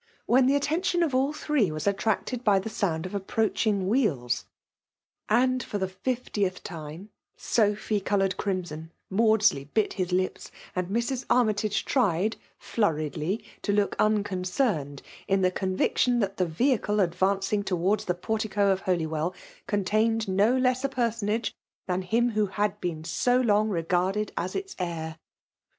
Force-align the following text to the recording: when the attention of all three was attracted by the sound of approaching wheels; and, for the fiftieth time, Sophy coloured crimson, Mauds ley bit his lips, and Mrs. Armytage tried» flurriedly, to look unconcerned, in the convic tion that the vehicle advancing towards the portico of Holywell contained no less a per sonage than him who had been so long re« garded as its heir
when 0.25 0.47
the 0.47 0.55
attention 0.55 1.03
of 1.03 1.13
all 1.13 1.31
three 1.31 1.69
was 1.69 1.85
attracted 1.85 2.43
by 2.43 2.57
the 2.57 2.71
sound 2.71 3.05
of 3.05 3.13
approaching 3.13 3.87
wheels; 3.87 4.47
and, 5.29 5.61
for 5.61 5.77
the 5.77 5.87
fiftieth 5.87 6.63
time, 6.63 7.11
Sophy 7.37 7.99
coloured 7.99 8.35
crimson, 8.35 8.91
Mauds 9.11 9.53
ley 9.53 9.65
bit 9.65 9.93
his 9.93 10.11
lips, 10.11 10.49
and 10.75 10.87
Mrs. 10.87 11.23
Armytage 11.29 11.85
tried» 11.85 12.35
flurriedly, 12.59 13.43
to 13.61 13.71
look 13.71 13.95
unconcerned, 13.99 15.03
in 15.27 15.43
the 15.43 15.51
convic 15.51 15.99
tion 15.99 16.17
that 16.17 16.37
the 16.37 16.47
vehicle 16.47 16.99
advancing 16.99 17.61
towards 17.63 18.05
the 18.05 18.15
portico 18.15 18.71
of 18.71 18.79
Holywell 18.79 19.35
contained 19.67 20.27
no 20.27 20.57
less 20.57 20.83
a 20.83 20.89
per 20.89 21.11
sonage 21.11 21.53
than 21.85 22.01
him 22.01 22.31
who 22.31 22.47
had 22.47 22.81
been 22.81 23.03
so 23.03 23.39
long 23.39 23.69
re« 23.69 23.83
garded 23.83 24.31
as 24.35 24.55
its 24.55 24.75
heir 24.79 25.19